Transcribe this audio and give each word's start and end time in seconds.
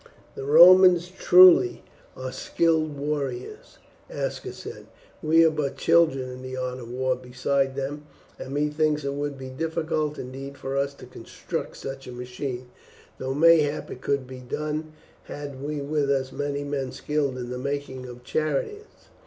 "The 0.33 0.45
Romans 0.45 1.09
truly 1.09 1.83
are 2.17 2.31
skilled 2.31 2.97
warriors," 2.97 3.77
Aska 4.09 4.51
said. 4.51 4.87
"We 5.21 5.45
are 5.45 5.51
but 5.51 5.77
children 5.77 6.27
in 6.27 6.41
the 6.41 6.57
art 6.57 6.79
of 6.79 6.89
war 6.89 7.15
beside 7.15 7.75
them, 7.75 8.07
and 8.39 8.51
methinks 8.51 9.03
it 9.03 9.13
would 9.13 9.37
be 9.37 9.49
difficult 9.51 10.17
indeed 10.17 10.57
for 10.57 10.75
us 10.75 10.95
to 10.95 11.05
construct 11.05 11.77
such 11.77 12.07
a 12.07 12.11
machine, 12.11 12.71
though 13.19 13.35
mayhap 13.35 13.91
it 13.91 14.01
could 14.01 14.25
be 14.25 14.39
done 14.39 14.93
had 15.25 15.61
we 15.61 15.81
with 15.81 16.09
us 16.09 16.31
many 16.31 16.63
men 16.63 16.91
skilled 16.91 17.37
in 17.37 17.51
the 17.51 17.59
making 17.59 18.07
of 18.07 18.23
chariots. 18.23 19.09